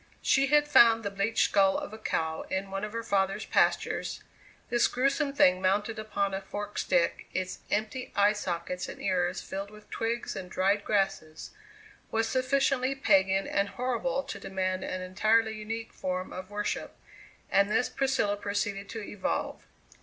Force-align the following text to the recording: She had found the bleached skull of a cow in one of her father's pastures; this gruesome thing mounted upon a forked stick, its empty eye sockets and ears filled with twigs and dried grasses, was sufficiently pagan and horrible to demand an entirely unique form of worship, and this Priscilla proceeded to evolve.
She 0.23 0.47
had 0.47 0.67
found 0.67 1.03
the 1.03 1.11
bleached 1.11 1.43
skull 1.49 1.77
of 1.77 1.93
a 1.93 1.97
cow 1.99 2.41
in 2.49 2.71
one 2.71 2.83
of 2.83 2.91
her 2.91 3.03
father's 3.03 3.45
pastures; 3.45 4.23
this 4.71 4.87
gruesome 4.87 5.31
thing 5.31 5.61
mounted 5.61 5.99
upon 5.99 6.33
a 6.33 6.41
forked 6.41 6.79
stick, 6.79 7.27
its 7.35 7.59
empty 7.69 8.11
eye 8.15 8.33
sockets 8.33 8.89
and 8.89 8.99
ears 8.99 9.43
filled 9.43 9.69
with 9.69 9.91
twigs 9.91 10.35
and 10.35 10.49
dried 10.49 10.83
grasses, 10.83 11.51
was 12.09 12.27
sufficiently 12.27 12.95
pagan 12.95 13.45
and 13.45 13.69
horrible 13.77 14.23
to 14.23 14.39
demand 14.39 14.83
an 14.83 15.03
entirely 15.03 15.53
unique 15.53 15.93
form 15.93 16.33
of 16.33 16.49
worship, 16.49 16.95
and 17.51 17.69
this 17.69 17.87
Priscilla 17.87 18.35
proceeded 18.37 18.89
to 18.89 19.03
evolve. 19.03 19.67